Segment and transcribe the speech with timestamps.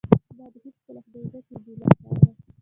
[0.37, 2.29] ما دې هیڅکله خدای نه کا بې له تانه.